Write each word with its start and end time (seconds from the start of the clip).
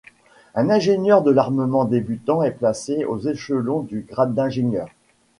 Un 0.55 0.71
ingénieur 0.71 1.21
de 1.21 1.29
l'armement 1.29 1.85
débutant 1.85 2.41
est 2.41 2.49
placé 2.57 3.05
au 3.05 3.19
échelon 3.19 3.81
du 3.81 3.99
grade 4.01 4.33
d'ingénieur. 4.33 4.89